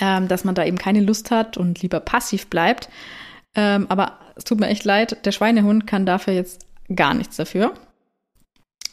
ähm, 0.00 0.28
dass 0.28 0.44
man 0.44 0.54
da 0.54 0.64
eben 0.64 0.78
keine 0.78 1.00
Lust 1.00 1.30
hat 1.30 1.58
und 1.58 1.82
lieber 1.82 2.00
passiv 2.00 2.46
bleibt. 2.46 2.88
Ähm, 3.54 3.86
aber 3.90 4.18
es 4.36 4.44
tut 4.44 4.58
mir 4.58 4.68
echt 4.68 4.84
leid, 4.84 5.24
der 5.26 5.32
Schweinehund 5.32 5.86
kann 5.86 6.06
dafür 6.06 6.32
jetzt 6.32 6.66
gar 6.94 7.14
nichts 7.14 7.36
dafür 7.36 7.74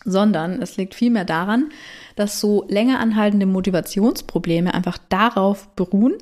sondern 0.06 0.62
es 0.62 0.78
liegt 0.78 0.96
vielmehr 0.96 1.26
daran, 1.26 1.70
dass 2.16 2.40
so 2.40 2.66
länger 2.68 3.00
anhaltende 3.00 3.46
Motivationsprobleme 3.46 4.74
einfach 4.74 4.98
darauf 5.10 5.68
beruhen, 5.76 6.14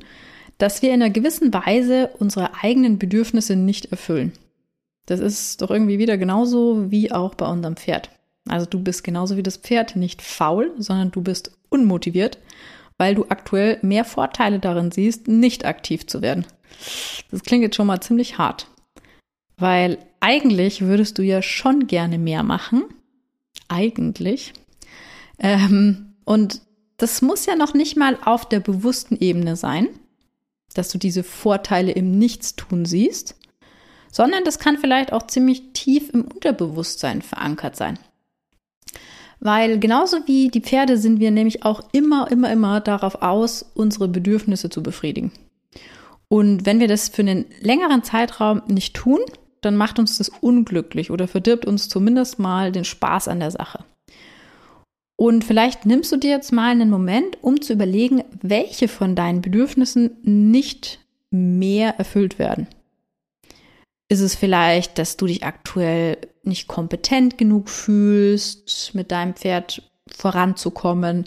dass 0.57 0.81
wir 0.81 0.89
in 0.89 1.01
einer 1.01 1.11
gewissen 1.11 1.53
Weise 1.53 2.09
unsere 2.19 2.51
eigenen 2.61 2.99
Bedürfnisse 2.99 3.55
nicht 3.55 3.91
erfüllen. 3.91 4.33
Das 5.05 5.19
ist 5.19 5.61
doch 5.61 5.71
irgendwie 5.71 5.99
wieder 5.99 6.17
genauso 6.17 6.91
wie 6.91 7.11
auch 7.11 7.35
bei 7.35 7.47
unserem 7.47 7.77
Pferd. 7.77 8.09
Also 8.47 8.65
du 8.65 8.79
bist 8.81 9.03
genauso 9.03 9.37
wie 9.37 9.43
das 9.43 9.57
Pferd 9.57 9.95
nicht 9.95 10.21
faul, 10.21 10.71
sondern 10.77 11.11
du 11.11 11.21
bist 11.21 11.51
unmotiviert 11.69 12.39
weil 12.99 13.15
du 13.15 13.25
aktuell 13.29 13.79
mehr 13.81 14.05
Vorteile 14.05 14.59
darin 14.59 14.91
siehst, 14.91 15.27
nicht 15.27 15.65
aktiv 15.65 16.05
zu 16.05 16.21
werden. 16.21 16.45
Das 17.31 17.41
klingt 17.41 17.63
jetzt 17.63 17.77
schon 17.77 17.87
mal 17.87 18.01
ziemlich 18.01 18.37
hart, 18.37 18.67
weil 19.57 19.97
eigentlich 20.19 20.81
würdest 20.81 21.17
du 21.17 21.23
ja 21.23 21.41
schon 21.41 21.87
gerne 21.87 22.19
mehr 22.19 22.43
machen. 22.43 22.83
Eigentlich. 23.69 24.53
Ähm, 25.39 26.15
und 26.25 26.61
das 26.97 27.21
muss 27.21 27.45
ja 27.45 27.55
noch 27.55 27.73
nicht 27.73 27.95
mal 27.95 28.17
auf 28.23 28.47
der 28.47 28.59
bewussten 28.59 29.17
Ebene 29.17 29.55
sein, 29.55 29.87
dass 30.73 30.89
du 30.89 30.97
diese 30.97 31.23
Vorteile 31.23 31.91
im 31.91 32.11
Nichtstun 32.11 32.85
siehst, 32.85 33.35
sondern 34.11 34.43
das 34.43 34.59
kann 34.59 34.77
vielleicht 34.77 35.13
auch 35.13 35.25
ziemlich 35.27 35.71
tief 35.73 36.09
im 36.09 36.25
Unterbewusstsein 36.25 37.21
verankert 37.21 37.75
sein. 37.75 37.97
Weil 39.39 39.79
genauso 39.79 40.27
wie 40.27 40.49
die 40.49 40.61
Pferde 40.61 40.97
sind 40.97 41.19
wir 41.19 41.31
nämlich 41.31 41.63
auch 41.63 41.81
immer, 41.93 42.29
immer, 42.29 42.51
immer 42.51 42.81
darauf 42.81 43.21
aus, 43.21 43.63
unsere 43.73 44.09
Bedürfnisse 44.09 44.69
zu 44.69 44.83
befriedigen. 44.83 45.31
Und 46.27 46.65
wenn 46.65 46.79
wir 46.79 46.87
das 46.87 47.09
für 47.09 47.21
einen 47.21 47.45
längeren 47.61 48.03
Zeitraum 48.03 48.61
nicht 48.67 48.95
tun, 48.95 49.19
dann 49.61 49.75
macht 49.75 49.99
uns 49.99 50.17
das 50.17 50.29
unglücklich 50.29 51.11
oder 51.11 51.27
verdirbt 51.27 51.65
uns 51.65 51.89
zumindest 51.89 52.39
mal 52.39 52.71
den 52.71 52.85
Spaß 52.85 53.27
an 53.27 53.39
der 53.39 53.51
Sache. 53.51 53.83
Und 55.15 55.43
vielleicht 55.43 55.85
nimmst 55.85 56.11
du 56.13 56.17
dir 56.17 56.29
jetzt 56.29 56.53
mal 56.53 56.71
einen 56.71 56.89
Moment, 56.89 57.37
um 57.41 57.61
zu 57.61 57.73
überlegen, 57.73 58.23
welche 58.41 58.87
von 58.87 59.15
deinen 59.15 59.41
Bedürfnissen 59.41 60.11
nicht 60.23 60.99
mehr 61.29 61.95
erfüllt 61.97 62.39
werden. 62.39 62.67
Ist 64.07 64.21
es 64.21 64.35
vielleicht, 64.35 64.97
dass 64.97 65.17
du 65.17 65.27
dich 65.27 65.43
aktuell 65.43 66.17
nicht 66.43 66.67
kompetent 66.67 67.37
genug 67.37 67.69
fühlst, 67.69 68.95
mit 68.95 69.11
deinem 69.11 69.35
Pferd 69.35 69.83
voranzukommen 70.09 71.25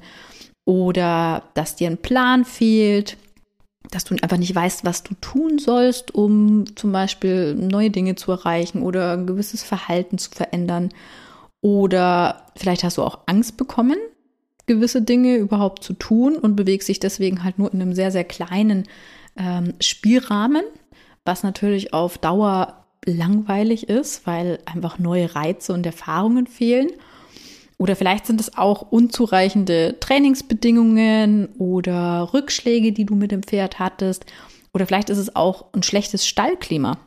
oder 0.65 1.45
dass 1.55 1.77
dir 1.77 1.91
ein 1.91 1.99
Plan 1.99 2.45
fehlt, 2.45 3.17
dass 3.93 4.05
du 4.05 4.17
einfach 4.21 4.39
nicht 4.39 4.55
weißt, 4.55 4.85
was 4.85 5.05
du 5.05 5.15
tun 5.21 5.59
sollst, 5.59 6.15
um 6.15 6.65
zum 6.77 6.91
Beispiel 6.93 7.55
neue 7.55 7.91
Dinge 7.91 8.17
zu 8.17 8.33
erreichen 8.33 8.83
oder 8.83 9.13
ein 9.13 9.27
gewisses 9.27 9.63
Verhalten 9.63 10.19
zu 10.19 10.31
verändern. 10.31 10.89
Oder 11.61 12.47
vielleicht 12.57 12.83
hast 12.83 12.99
du 12.99 13.03
auch 13.03 13.21
Angst 13.27 13.57
bekommen, 13.57 13.99
gewisse 14.67 15.03
Dinge 15.03 15.37
überhaupt 15.37 15.85
zu 15.85 15.93
tun 15.93 16.37
und 16.37 16.57
bewegst 16.57 16.89
dich 16.89 16.99
deswegen 16.99 17.45
halt 17.45 17.59
nur 17.59 17.73
in 17.73 17.81
einem 17.81 17.95
sehr, 17.95 18.11
sehr 18.11 18.25
kleinen 18.25 18.89
ähm, 19.37 19.75
Spielrahmen 19.81 20.65
was 21.25 21.43
natürlich 21.43 21.93
auf 21.93 22.19
Dauer 22.19 22.85
langweilig 23.05 23.89
ist, 23.89 24.27
weil 24.27 24.59
einfach 24.65 24.99
neue 24.99 25.35
Reize 25.35 25.73
und 25.73 25.87
Erfahrungen 25.87 26.47
fehlen. 26.47 26.89
Oder 27.83 27.97
vielleicht 27.97 28.27
sind 28.27 28.41
es 28.41 28.57
auch 28.57 28.93
unzureichende 28.93 29.97
Trainingsbedingungen 29.99 31.47
oder 31.59 32.33
Rückschläge, 32.33 32.93
die 32.93 33.05
du 33.05 33.17
mit 33.17 33.33
dem 33.33 33.43
Pferd 33.43 33.81
hattest. 33.81 34.25
Oder 34.73 34.87
vielleicht 34.87 35.11
ist 35.11 35.19
es 35.19 35.35
auch 35.35 35.65
ein 35.73 35.83
schlechtes 35.83 36.25
Stallklima. 36.25 36.99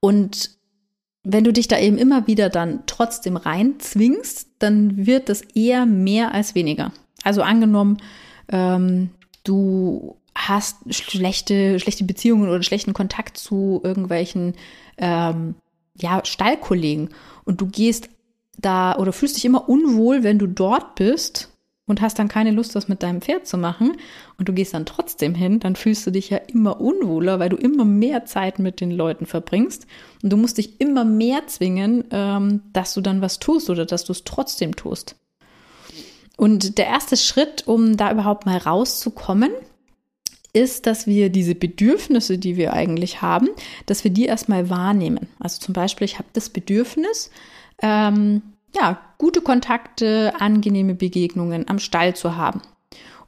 Und 0.00 0.52
wenn 1.22 1.44
du 1.44 1.52
dich 1.52 1.68
da 1.68 1.78
eben 1.78 1.98
immer 1.98 2.26
wieder 2.26 2.48
dann 2.48 2.84
trotzdem 2.86 3.36
reinzwingst, 3.36 4.48
dann 4.58 5.06
wird 5.06 5.28
das 5.28 5.42
eher 5.42 5.84
mehr 5.84 6.32
als 6.32 6.54
weniger. 6.54 6.92
Also 7.22 7.42
angenommen, 7.42 7.98
ähm, 8.48 9.10
du 9.44 10.16
hast 10.34 10.78
schlechte, 10.88 11.78
schlechte 11.78 12.04
Beziehungen 12.04 12.48
oder 12.48 12.62
schlechten 12.62 12.94
Kontakt 12.94 13.36
zu 13.36 13.82
irgendwelchen 13.84 14.54
ähm, 14.96 15.56
ja, 15.94 16.24
Stallkollegen 16.24 17.10
und 17.44 17.60
du 17.60 17.66
gehst 17.66 18.08
da 18.58 18.96
oder 18.96 19.12
fühlst 19.12 19.36
dich 19.36 19.44
immer 19.44 19.68
unwohl, 19.68 20.22
wenn 20.22 20.38
du 20.38 20.46
dort 20.46 20.94
bist 20.94 21.50
und 21.86 22.00
hast 22.00 22.18
dann 22.18 22.28
keine 22.28 22.50
Lust, 22.50 22.74
das 22.74 22.88
mit 22.88 23.02
deinem 23.02 23.20
Pferd 23.20 23.46
zu 23.46 23.58
machen 23.58 23.96
und 24.38 24.48
du 24.48 24.52
gehst 24.52 24.74
dann 24.74 24.86
trotzdem 24.86 25.34
hin, 25.34 25.60
dann 25.60 25.76
fühlst 25.76 26.06
du 26.06 26.10
dich 26.10 26.30
ja 26.30 26.38
immer 26.38 26.80
unwohler, 26.80 27.38
weil 27.38 27.48
du 27.48 27.56
immer 27.56 27.84
mehr 27.84 28.24
Zeit 28.24 28.58
mit 28.58 28.80
den 28.80 28.90
Leuten 28.90 29.26
verbringst 29.26 29.86
und 30.22 30.30
du 30.30 30.36
musst 30.36 30.58
dich 30.58 30.80
immer 30.80 31.04
mehr 31.04 31.46
zwingen, 31.46 32.04
ähm, 32.10 32.62
dass 32.72 32.94
du 32.94 33.00
dann 33.00 33.20
was 33.20 33.38
tust 33.38 33.70
oder 33.70 33.86
dass 33.86 34.04
du 34.04 34.12
es 34.12 34.24
trotzdem 34.24 34.74
tust. 34.74 35.16
Und 36.36 36.76
der 36.76 36.86
erste 36.86 37.16
Schritt, 37.16 37.66
um 37.66 37.96
da 37.96 38.12
überhaupt 38.12 38.44
mal 38.44 38.58
rauszukommen, 38.58 39.50
ist, 40.52 40.86
dass 40.86 41.06
wir 41.06 41.30
diese 41.30 41.54
Bedürfnisse, 41.54 42.38
die 42.38 42.56
wir 42.56 42.72
eigentlich 42.72 43.22
haben, 43.22 43.48
dass 43.86 44.04
wir 44.04 44.10
die 44.10 44.24
erstmal 44.24 44.70
wahrnehmen. 44.70 45.28
Also 45.38 45.60
zum 45.60 45.74
Beispiel, 45.74 46.06
ich 46.06 46.18
habe 46.18 46.28
das 46.32 46.48
Bedürfnis, 46.48 47.30
ähm, 47.82 48.42
ja, 48.74 49.00
gute 49.18 49.40
Kontakte, 49.40 50.34
angenehme 50.38 50.94
Begegnungen 50.94 51.68
am 51.68 51.78
Stall 51.78 52.14
zu 52.14 52.36
haben. 52.36 52.62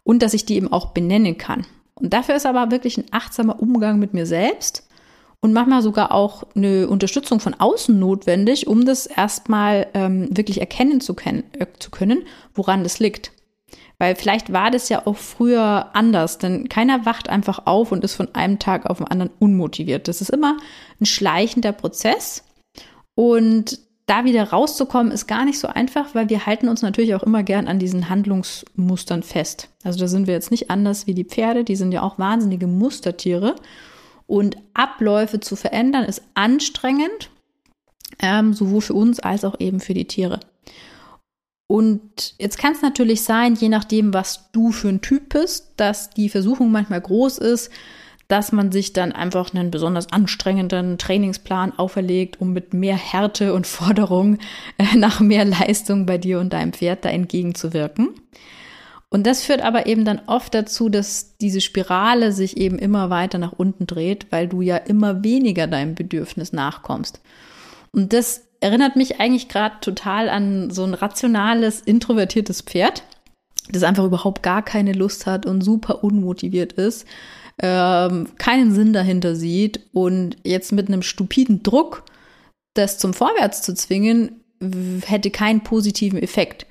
Und 0.05 0.23
dass 0.23 0.35
ich 0.35 0.45
die 0.45 0.57
eben 0.57 0.73
auch 0.73 0.87
benennen 0.93 1.39
kann. 1.39 1.67
Und 1.95 2.13
dafür 2.13 2.37
ist 2.37 2.47
aber 2.47 2.71
wirklich 2.71 2.97
ein 2.97 3.07
achtsamer 3.11 3.61
Umgang 3.61 3.99
mit 3.99 4.15
mir 4.15 4.27
selbst 4.27 4.89
und 5.41 5.53
manchmal 5.53 5.83
sogar 5.83 6.13
auch 6.13 6.45
eine 6.55 6.89
Unterstützung 6.89 7.41
von 7.41 7.55
außen 7.55 7.99
notwendig, 7.99 8.67
um 8.67 8.85
das 8.85 9.07
erstmal 9.07 9.87
ähm, 9.95 10.29
wirklich 10.31 10.61
erkennen 10.61 11.01
zu, 11.01 11.15
können, 11.15 11.45
äh, 11.53 11.67
zu 11.79 11.91
können, 11.91 12.25
woran 12.55 12.83
das 12.83 12.99
liegt. 12.99 13.33
Weil 13.99 14.15
vielleicht 14.15 14.53
war 14.53 14.71
das 14.71 14.89
ja 14.89 15.07
auch 15.07 15.17
früher 15.17 15.91
anders, 15.95 16.39
denn 16.39 16.69
keiner 16.69 17.05
wacht 17.05 17.29
einfach 17.29 17.67
auf 17.67 17.91
und 17.91 18.05
ist 18.05 18.15
von 18.15 18.35
einem 18.35 18.59
Tag 18.59 18.87
auf 18.87 18.99
den 18.99 19.09
anderen 19.09 19.33
unmotiviert. 19.39 20.07
Das 20.07 20.21
ist 20.21 20.31
immer 20.31 20.57
ein 21.01 21.07
schleichender 21.07 21.73
Prozess 21.73 22.45
und 23.15 23.81
da 24.09 24.25
wieder 24.25 24.45
rauszukommen 24.45 25.13
ist 25.13 25.27
gar 25.27 25.45
nicht 25.45 25.59
so 25.59 25.69
einfach, 25.69 26.15
weil 26.15 26.31
wir 26.31 26.47
halten 26.47 26.69
uns 26.69 26.81
natürlich 26.83 27.15
auch 27.15 27.23
immer 27.23 27.43
gern 27.43 27.69
an 27.69 27.79
diesen 27.79 28.09
Handlungsmustern 28.09 29.23
fest. 29.23 29.69
Also 29.85 30.01
da 30.01 30.09
sind 30.09 30.27
wir 30.27 30.35
jetzt 30.35 30.51
nicht 30.51 30.71
anders 30.71 31.07
wie 31.07 31.15
die 31.15 31.25
Pferde, 31.25 31.63
die 31.63 31.77
sind 31.77 31.93
ja 31.93 32.03
auch 32.03 32.19
wahnsinnige 32.19 32.67
Mustertiere. 32.67 33.57
Und 34.27 34.57
Abläufe 34.75 35.41
zu 35.41 35.57
verändern 35.57 36.05
ist 36.05 36.23
anstrengend, 36.35 37.31
ähm, 38.21 38.55
sowohl 38.55 38.81
für 38.81 38.95
uns 38.95 39.21
als 39.21 39.45
auch 39.45 39.61
eben 39.61 39.81
für 39.81 39.95
die 39.95 40.07
Tiere. 40.07 40.41
Und 41.67 42.35
jetzt 42.39 42.59
kann 42.59 42.73
es 42.73 42.81
natürlich 42.81 43.23
sein, 43.23 43.55
je 43.57 43.69
nachdem, 43.69 44.15
was 44.15 44.51
du 44.53 44.73
für 44.73 44.89
ein 44.89 45.03
Typ 45.03 45.29
bist, 45.29 45.73
dass 45.77 46.09
die 46.09 46.31
Versuchung 46.31 46.71
manchmal 46.71 47.03
groß 47.03 47.39
ist, 47.39 47.71
dass 48.29 48.53
man 48.53 48.71
sich 48.71 48.93
dann 48.93 49.13
einfach 49.13 49.55
einen 49.55 49.71
besonders 49.71 50.13
anstrengenden 50.13 50.99
Trainingsplan 50.99 51.79
auferlegt, 51.79 52.41
um 52.41 52.53
mit 52.53 52.75
mehr 52.75 52.97
Härte 52.97 53.55
und 53.55 53.67
Forderung 53.67 54.39
äh, 54.77 54.97
nach 54.97 55.21
mehr 55.21 55.45
Leistung 55.45 56.07
bei 56.07 56.19
dir 56.19 56.39
und 56.39 56.53
deinem 56.53 56.75
Pferd 56.75 57.05
da 57.05 57.09
entgegenzuwirken. 57.09 58.11
Und 59.11 59.27
das 59.27 59.43
führt 59.43 59.63
aber 59.63 59.87
eben 59.87 60.05
dann 60.05 60.21
oft 60.27 60.55
dazu, 60.55 60.91
dass 60.91 61.39
diese 61.39 61.63
Spirale 61.63 62.33
sich 62.33 62.59
eben 62.59 62.79
immer 62.79 63.09
weiter 63.09 63.39
nach 63.39 63.53
unten 63.53 63.87
dreht, 63.87 64.27
weil 64.31 64.49
du 64.49 64.61
ja 64.61 64.77
immer 64.77 65.25
weniger 65.25 65.67
deinem 65.67 65.95
Bedürfnis 65.95 66.53
nachkommst. 66.53 67.23
Und 67.91 68.13
das 68.13 68.43
erinnert 68.61 68.97
mich 68.97 69.19
eigentlich 69.19 69.49
gerade 69.49 69.77
total 69.81 70.29
an 70.29 70.71
so 70.71 70.85
ein 70.85 70.93
rationales, 70.93 71.81
introvertiertes 71.81 72.61
Pferd, 72.61 73.03
das 73.71 73.83
einfach 73.83 74.05
überhaupt 74.05 74.43
gar 74.43 74.63
keine 74.63 74.93
Lust 74.93 75.27
hat 75.27 75.47
und 75.47 75.63
super 75.63 76.05
unmotiviert 76.05 76.75
ist, 76.75 77.07
ähm, 77.61 78.29
keinen 78.39 78.73
Sinn 78.73 78.93
dahinter 78.93 79.35
sieht 79.35 79.81
und 79.93 80.37
jetzt 80.45 80.73
mit 80.73 80.89
einem 80.89 81.03
stupiden 81.03 81.63
Druck, 81.63 82.05
das 82.75 82.99
zum 82.99 83.15
Vorwärts 83.15 83.63
zu 83.63 83.75
zwingen, 83.75 84.41
hätte 85.05 85.31
keinen 85.31 85.63
positiven 85.63 86.23
Effekt. 86.23 86.67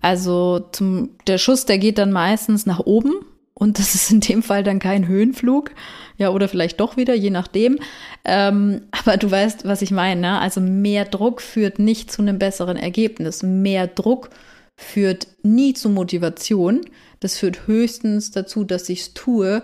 Also 0.00 0.60
zum, 0.72 1.10
der 1.26 1.38
Schuss, 1.38 1.66
der 1.66 1.78
geht 1.78 1.98
dann 1.98 2.12
meistens 2.12 2.66
nach 2.66 2.80
oben 2.80 3.14
und 3.54 3.78
das 3.78 3.94
ist 3.94 4.10
in 4.10 4.20
dem 4.20 4.42
Fall 4.42 4.62
dann 4.62 4.78
kein 4.78 5.08
Höhenflug. 5.08 5.70
Ja, 6.18 6.30
oder 6.30 6.48
vielleicht 6.48 6.80
doch 6.80 6.96
wieder, 6.96 7.14
je 7.14 7.30
nachdem. 7.30 7.78
Ähm, 8.24 8.82
aber 8.92 9.16
du 9.16 9.30
weißt, 9.30 9.64
was 9.64 9.82
ich 9.82 9.90
meine. 9.90 10.20
Ne? 10.20 10.38
Also 10.38 10.60
mehr 10.60 11.06
Druck 11.06 11.40
führt 11.40 11.78
nicht 11.78 12.12
zu 12.12 12.20
einem 12.20 12.38
besseren 12.38 12.76
Ergebnis. 12.76 13.42
Mehr 13.42 13.86
Druck 13.86 14.30
führt 14.76 15.28
nie 15.42 15.72
zu 15.72 15.88
Motivation. 15.88 16.82
Das 17.20 17.38
führt 17.38 17.66
höchstens 17.66 18.30
dazu, 18.30 18.64
dass 18.64 18.90
ich 18.90 19.00
es 19.00 19.14
tue 19.14 19.62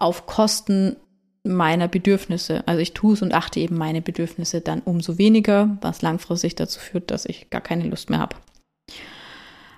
auf 0.00 0.26
Kosten 0.26 0.96
meiner 1.42 1.88
Bedürfnisse. 1.88 2.66
Also 2.66 2.80
ich 2.80 2.92
tue 2.92 3.14
es 3.14 3.22
und 3.22 3.32
achte 3.32 3.60
eben 3.60 3.76
meine 3.76 4.02
Bedürfnisse 4.02 4.60
dann 4.60 4.80
umso 4.80 5.18
weniger, 5.18 5.78
was 5.80 6.02
langfristig 6.02 6.54
dazu 6.54 6.80
führt, 6.80 7.10
dass 7.10 7.24
ich 7.24 7.50
gar 7.50 7.60
keine 7.60 7.84
Lust 7.84 8.10
mehr 8.10 8.18
habe. 8.18 8.36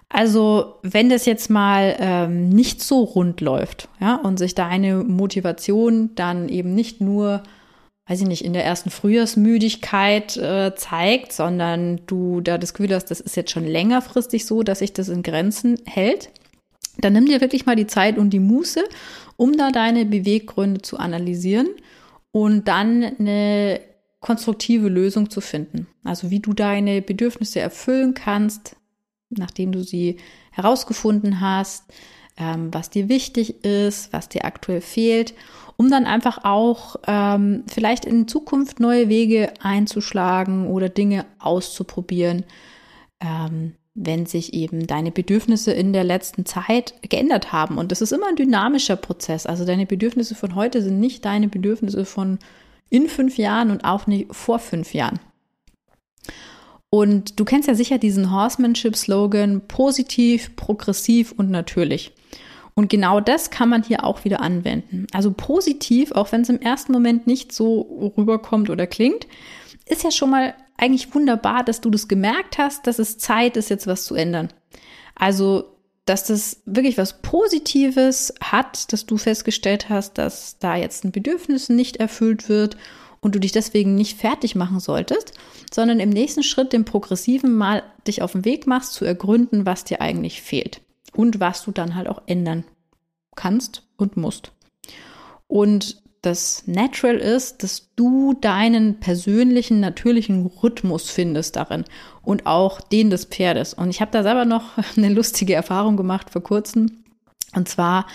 Also 0.09 0.75
wenn 0.83 1.09
das 1.09 1.25
jetzt 1.25 1.49
mal 1.49 1.97
ähm, 1.99 2.50
nicht 2.50 2.83
so 2.83 3.02
rund 3.02 3.41
läuft, 3.41 3.88
ja, 3.99 4.17
und 4.17 4.38
sich 4.38 4.55
deine 4.55 4.97
Motivation 4.97 6.11
dann 6.17 6.50
eben 6.50 6.75
nicht 6.75 7.00
nur, 7.00 7.43
weiß 8.07 8.21
ich 8.21 8.29
nicht, 8.29 8.45
in 8.45 8.52
der 8.52 8.64
ersten 8.64 8.91
Frühjahrsmüdigkeit 8.91 10.37
äh, 10.37 10.75
zeigt, 10.75 11.33
sondern 11.33 12.02
du 12.07 12.43
da 12.43 12.59
das 12.59 12.75
Gefühl 12.75 12.95
hast, 12.95 13.07
das 13.07 13.21
ist 13.21 13.37
jetzt 13.37 13.52
schon 13.52 13.67
längerfristig 13.67 14.45
so, 14.45 14.62
dass 14.62 14.81
sich 14.81 14.93
das 14.93 15.09
in 15.09 15.23
Grenzen 15.23 15.79
hält, 15.87 16.29
dann 17.05 17.13
nimm 17.13 17.27
dir 17.27 17.41
wirklich 17.41 17.67
mal 17.67 17.77
die 17.77 17.87
Zeit 17.87 18.19
und 18.19 18.31
die 18.31 18.41
Muße, 18.41 18.85
um 19.37 19.57
da 19.57 19.71
deine 19.71 20.07
Beweggründe 20.07 20.83
zu 20.83 20.99
analysieren 20.99 21.69
und 22.31 22.69
dann 22.69 23.03
eine 23.03 23.81
konstruktive 24.21 24.89
Lösung 24.89 25.31
zu 25.31 25.41
finden. 25.41 25.89
Also 26.05 26.31
wie 26.31 26.41
du 26.41 26.53
deine 26.53 27.03
Bedürfnisse 27.03 27.61
erfüllen 27.61 28.15
kannst, 28.15 28.77
nachdem 29.31 29.73
du 29.73 29.83
sie 29.83 30.19
herausgefunden 30.53 31.41
hast, 31.41 31.93
ähm, 32.37 32.73
was 32.73 32.89
dir 32.89 33.09
wichtig 33.09 33.65
ist, 33.65 34.13
was 34.13 34.29
dir 34.29 34.45
aktuell 34.45 34.81
fehlt, 34.81 35.35
um 35.77 35.91
dann 35.91 36.07
einfach 36.07 36.45
auch 36.45 36.97
ähm, 37.07 37.65
vielleicht 37.67 38.05
in 38.05 38.29
Zukunft 38.29 38.81
neue 38.81 39.09
Wege 39.09 39.53
einzuschlagen 39.61 40.69
oder 40.69 40.89
Dinge 40.89 41.27
auszuprobieren, 41.39 42.45
ähm, 43.21 43.75
wenn 43.95 44.25
sich 44.27 44.55
eben 44.55 44.87
deine 44.87 45.11
Bedürfnisse 45.11 45.73
in 45.73 45.93
der 45.93 46.05
letzten 46.05 46.47
Zeit 46.47 46.95
geändert 47.03 47.53
haben. 47.53 47.77
Und 47.77 47.93
das 47.93 48.01
ist 48.01 48.13
immer 48.13 48.29
ein 48.29 48.37
dynamischer 48.37 48.97
Prozess. 48.97 49.47
Also 49.47 49.65
deine 49.65 49.87
Bedürfnisse 49.87 50.35
von 50.35 50.55
heute 50.55 50.81
sind 50.83 50.99
nicht 50.99 51.25
deine 51.25 51.49
Bedürfnisse 51.49 52.05
von 52.05 52.39
in 52.89 53.09
fünf 53.09 53.37
Jahren 53.37 53.71
und 53.71 53.85
auch 53.85 54.07
nicht 54.07 54.35
vor 54.35 54.59
fünf 54.59 54.95
Jahren. 54.95 55.21
Und 56.89 57.41
du 57.41 57.45
kennst 57.45 57.69
ja 57.69 57.75
sicher 57.75 57.99
diesen 57.99 58.31
Horsemanship-Slogan, 58.31 59.63
positiv, 59.67 60.57
progressiv 60.57 61.33
und 61.33 61.51
natürlich. 61.51 62.13
Und 62.75 62.89
genau 62.89 63.21
das 63.21 63.51
kann 63.51 63.69
man 63.69 63.83
hier 63.83 64.05
auch 64.05 64.25
wieder 64.25 64.41
anwenden. 64.41 65.07
Also 65.13 65.33
positiv, 65.33 66.13
auch 66.13 66.33
wenn 66.33 66.43
es 66.43 66.49
im 66.49 66.61
ersten 66.61 66.93
Moment 66.93 67.27
nicht 67.27 67.53
so 67.53 68.13
rüberkommt 68.17 68.71
oder 68.71 68.87
klingt, 68.87 69.27
ist 69.87 70.05
ja 70.05 70.11
schon 70.11 70.31
mal 70.31 70.55
eigentlich 70.76 71.14
wunderbar, 71.14 71.64
dass 71.64 71.81
du 71.81 71.91
das 71.91 72.09
gemerkt 72.09 72.59
hast, 72.59 72.87
dass 72.87 72.99
es 72.99 73.19
Zeit 73.19 73.57
ist, 73.57 73.71
jetzt 73.71 73.87
was 73.87 74.05
zu 74.05 74.14
ändern. 74.14 74.52
Also, 75.14 75.76
dass 76.05 76.25
das 76.25 76.62
wirklich 76.64 76.99
was 76.99 77.23
Positives 77.23 78.35
hat, 78.43 78.93
dass 78.93 79.07
du 79.07 79.17
festgestellt 79.17 79.88
hast, 79.88 80.19
dass 80.19 80.59
da 80.59 80.76
jetzt 80.76 81.05
ein 81.05 81.12
Bedürfnis 81.12 81.69
nicht 81.69 81.99
erfüllt 81.99 82.49
wird 82.49 82.76
und 83.21 83.35
du 83.35 83.38
dich 83.38 83.52
deswegen 83.52 83.95
nicht 83.95 84.19
fertig 84.19 84.57
machen 84.57 84.81
solltest, 84.81 85.33
sondern 85.73 86.00
im 86.00 86.11
nächsten 86.11 86.43
Schritt 86.43 86.73
dem 86.73 86.85
Progressiven 86.85 87.55
mal 87.55 87.85
dich 88.07 88.21
auf 88.21 88.33
den 88.33 88.45
Weg 88.45 88.67
machst, 88.67 88.95
zu 88.95 89.05
ergründen, 89.05 89.64
was 89.64 89.85
dir 89.85 90.00
eigentlich 90.00 90.43
fehlt 90.43 90.81
und 91.14 91.38
was 91.38 91.64
du 91.64 91.71
dann 91.71 91.95
halt 91.95 92.09
auch 92.09 92.23
ändern 92.26 92.64
kannst 93.37 93.85
und 93.97 94.17
musst. 94.17 94.50
Und 95.47 96.02
das 96.23 96.62
Natural 96.67 97.17
ist, 97.17 97.64
dass 97.64 97.91
du 97.97 98.35
deinen 98.35 99.00
persönlichen, 99.00 99.81
natürlichen 99.81 100.47
Rhythmus 100.47 101.11
findest 101.11 101.57
darin 101.57 101.85
und 102.23 102.47
auch 102.47 102.81
den 102.81 103.11
des 103.11 103.25
Pferdes. 103.25 103.75
Und 103.75 103.91
ich 103.91 104.00
habe 104.00 104.12
da 104.12 104.23
selber 104.23 104.45
noch 104.45 104.79
eine 104.97 105.09
lustige 105.09 105.55
Erfahrung 105.55 105.97
gemacht 105.97 106.31
vor 106.31 106.43
kurzem. 106.43 107.02
Und 107.55 107.69
zwar, 107.69 108.07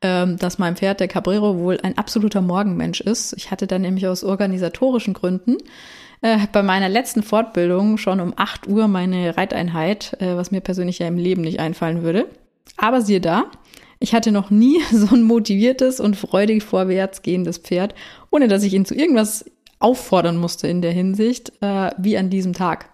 ähm, 0.00 0.38
dass 0.38 0.58
mein 0.58 0.76
Pferd, 0.76 1.00
der 1.00 1.08
Cabrero, 1.08 1.58
wohl 1.58 1.78
ein 1.82 1.98
absoluter 1.98 2.40
Morgenmensch 2.40 3.02
ist. 3.02 3.34
Ich 3.36 3.50
hatte 3.50 3.66
dann 3.66 3.82
nämlich 3.82 4.06
aus 4.06 4.24
organisatorischen 4.24 5.12
Gründen 5.12 5.58
äh, 6.22 6.38
bei 6.52 6.62
meiner 6.62 6.88
letzten 6.88 7.22
Fortbildung 7.22 7.98
schon 7.98 8.20
um 8.20 8.32
8 8.36 8.68
Uhr 8.68 8.88
meine 8.88 9.36
Reiteinheit, 9.36 10.16
äh, 10.20 10.34
was 10.34 10.50
mir 10.50 10.62
persönlich 10.62 10.98
ja 10.98 11.06
im 11.06 11.18
Leben 11.18 11.42
nicht 11.42 11.60
einfallen 11.60 12.02
würde. 12.02 12.26
Aber 12.78 13.02
siehe 13.02 13.20
da, 13.20 13.44
ich 14.00 14.14
hatte 14.14 14.32
noch 14.32 14.50
nie 14.50 14.82
so 14.90 15.14
ein 15.14 15.22
motiviertes 15.22 16.00
und 16.00 16.16
freudig 16.16 16.64
vorwärts 16.64 17.22
gehendes 17.22 17.58
Pferd, 17.58 17.94
ohne 18.30 18.48
dass 18.48 18.64
ich 18.64 18.74
ihn 18.74 18.84
zu 18.84 18.94
irgendwas 18.94 19.44
auffordern 19.78 20.36
musste 20.36 20.66
in 20.66 20.82
der 20.82 20.92
Hinsicht, 20.92 21.52
äh, 21.62 21.90
wie 21.96 22.18
an 22.18 22.30
diesem 22.30 22.52
Tag. 22.52 22.90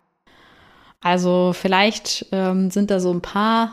Also 1.00 1.52
vielleicht 1.54 2.26
ähm, 2.32 2.70
sind 2.70 2.90
da 2.90 3.00
so 3.00 3.12
ein 3.12 3.22
paar 3.22 3.70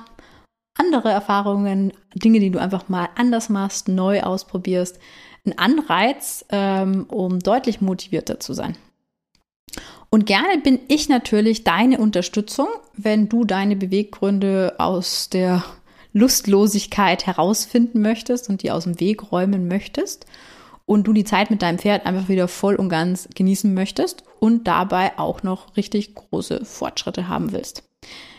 andere 0.77 1.09
Erfahrungen, 1.09 1.93
Dinge, 2.15 2.39
die 2.39 2.49
du 2.49 2.59
einfach 2.59 2.89
mal 2.89 3.09
anders 3.15 3.49
machst, 3.49 3.87
neu 3.87 4.21
ausprobierst, 4.21 4.99
ein 5.45 5.57
Anreiz, 5.57 6.45
ähm, 6.49 7.05
um 7.09 7.39
deutlich 7.39 7.81
motivierter 7.81 8.39
zu 8.39 8.53
sein. 8.53 8.75
Und 10.09 10.25
gerne 10.25 10.59
bin 10.63 10.79
ich 10.87 11.09
natürlich 11.09 11.63
deine 11.63 11.97
Unterstützung, 11.97 12.67
wenn 12.95 13.29
du 13.29 13.45
deine 13.45 13.75
Beweggründe 13.75 14.75
aus 14.77 15.29
der 15.29 15.63
Lustlosigkeit 16.13 17.25
herausfinden 17.25 18.01
möchtest 18.01 18.50
und 18.50 18.63
die 18.63 18.72
aus 18.72 18.84
dem 18.84 19.00
Weg 19.00 19.32
räumen 19.32 19.67
möchtest 19.67 20.25
und 20.86 21.08
du 21.08 21.13
die 21.13 21.24
Zeit 21.24 21.50
mit 21.50 21.62
deinem 21.62 21.79
Pferd 21.79 22.05
einfach 22.05 22.29
wieder 22.29 22.48
voll 22.48 22.75
und 22.75 22.89
ganz 22.89 23.27
genießen 23.34 23.74
möchtest 23.74 24.24
und 24.39 24.68
dabei 24.68 25.18
auch 25.18 25.44
noch 25.44 25.75
richtig 25.75 26.16
große 26.16 26.66
Fortschritte 26.66 27.27
haben 27.27 27.51
willst. 27.51 27.83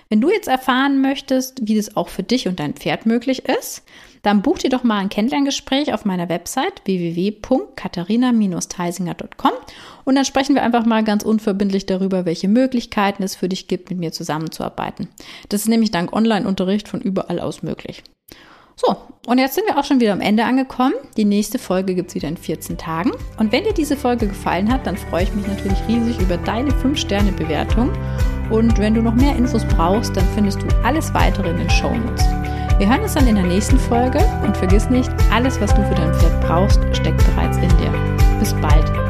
Wenn 0.09 0.21
du 0.21 0.31
jetzt 0.31 0.49
erfahren 0.49 1.01
möchtest, 1.01 1.67
wie 1.67 1.77
das 1.77 1.97
auch 1.97 2.09
für 2.09 2.23
dich 2.23 2.47
und 2.47 2.61
dein 2.61 2.75
Pferd 2.75 3.07
möglich 3.07 3.49
ist, 3.49 3.83
dann 4.25 4.43
buch 4.43 4.59
dir 4.59 4.71
doch 4.71 4.83
mal 4.83 4.99
ein 4.99 5.09
Kennenlerngespräch 5.09 5.95
auf 5.95 6.05
meiner 6.05 6.29
Website 6.29 6.83
www.katharina-theisinger.com 6.85 9.53
und 10.05 10.17
dann 10.17 10.25
sprechen 10.25 10.57
wir 10.57 10.65
einfach 10.65 10.85
mal 10.85 11.05
ganz 11.05 11.23
unverbindlich 11.23 11.87
darüber, 11.87 12.25
welche 12.25 12.49
Möglichkeiten 12.49 13.23
es 13.23 13.37
für 13.37 13.49
dich 13.49 13.69
gibt, 13.69 13.91
mit 13.91 14.01
mir 14.01 14.11
zusammenzuarbeiten. 14.11 15.07
Das 15.51 15.61
ist 15.61 15.69
nämlich 15.69 15.93
dank 15.93 16.13
Online-Unterricht 16.13 16.89
von 16.89 17.01
überall 17.01 17.39
aus 17.39 17.63
möglich. 17.63 18.03
So, 18.77 18.97
und 19.27 19.39
jetzt 19.39 19.55
sind 19.55 19.69
wir 19.69 19.79
auch 19.79 19.85
schon 19.85 20.01
wieder 20.01 20.13
am 20.13 20.21
Ende 20.21 20.45
angekommen. 20.45 20.95
Die 21.17 21.25
nächste 21.25 21.61
Folge 21.61 21.95
gibt 21.95 22.09
es 22.09 22.17
wieder 22.17 22.27
in 22.29 22.37
14 22.37 22.77
Tagen. 22.77 23.13
Und 23.39 23.53
wenn 23.53 23.63
dir 23.63 23.73
diese 23.73 23.97
Folge 23.97 24.27
gefallen 24.27 24.69
hat, 24.73 24.85
dann 24.87 24.97
freue 24.97 25.23
ich 25.25 25.35
mich 25.35 25.47
natürlich 25.47 25.79
riesig 25.87 26.21
über 26.21 26.39
deine 26.39 26.71
5-Sterne-Bewertung. 26.71 27.93
Und 28.51 28.77
wenn 28.79 28.95
du 28.95 29.03
noch 29.03 29.15
mehr 29.15 29.37
Infos 29.37 29.65
brauchst, 29.77 30.17
dann 30.17 30.27
findest 30.35 30.63
du 30.63 30.67
alles 30.83 31.15
weitere 31.15 31.51
in 31.51 31.59
den 31.59 31.71
Show 31.71 31.95
Notes. 31.95 32.25
Wir 32.79 32.89
hören 32.89 33.03
uns 33.03 33.15
dann 33.15 33.29
in 33.29 33.37
der 33.37 33.45
nächsten 33.45 33.79
Folge 33.79 34.19
und 34.43 34.57
vergiss 34.57 34.91
nicht, 34.91 35.11
alles, 35.33 35.61
was 35.61 35.73
du 35.75 35.83
für 35.87 35.95
dein 35.95 36.13
Pferd 36.15 36.41
brauchst, 36.41 36.81
steckt 36.93 37.25
bereits 37.25 37.57
in 37.59 37.69
dir. 37.79 37.93
Bis 38.41 38.53
bald. 38.55 39.04